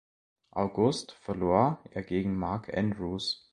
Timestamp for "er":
1.91-2.01